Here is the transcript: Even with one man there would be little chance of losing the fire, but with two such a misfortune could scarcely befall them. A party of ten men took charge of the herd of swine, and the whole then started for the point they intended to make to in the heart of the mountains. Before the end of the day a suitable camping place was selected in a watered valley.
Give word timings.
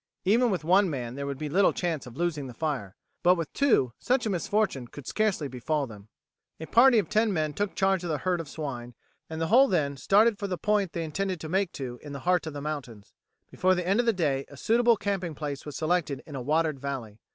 Even 0.25 0.49
with 0.49 0.63
one 0.63 0.89
man 0.89 1.13
there 1.13 1.27
would 1.27 1.37
be 1.37 1.47
little 1.47 1.73
chance 1.73 2.07
of 2.07 2.17
losing 2.17 2.47
the 2.47 2.55
fire, 2.55 2.95
but 3.21 3.35
with 3.35 3.53
two 3.53 3.93
such 3.99 4.25
a 4.25 4.31
misfortune 4.31 4.87
could 4.87 5.05
scarcely 5.05 5.47
befall 5.47 5.85
them. 5.85 6.07
A 6.59 6.65
party 6.65 6.97
of 6.97 7.07
ten 7.07 7.31
men 7.31 7.53
took 7.53 7.75
charge 7.75 8.03
of 8.03 8.09
the 8.09 8.17
herd 8.17 8.41
of 8.41 8.49
swine, 8.49 8.95
and 9.29 9.39
the 9.39 9.49
whole 9.49 9.67
then 9.67 9.95
started 9.97 10.39
for 10.39 10.47
the 10.47 10.57
point 10.57 10.93
they 10.93 11.03
intended 11.03 11.39
to 11.41 11.49
make 11.49 11.71
to 11.73 11.99
in 12.01 12.13
the 12.13 12.21
heart 12.25 12.47
of 12.47 12.53
the 12.53 12.61
mountains. 12.61 13.13
Before 13.51 13.75
the 13.75 13.87
end 13.87 13.99
of 13.99 14.07
the 14.07 14.11
day 14.11 14.43
a 14.47 14.57
suitable 14.57 14.97
camping 14.97 15.35
place 15.35 15.67
was 15.67 15.75
selected 15.77 16.23
in 16.25 16.35
a 16.35 16.41
watered 16.41 16.79
valley. 16.79 17.19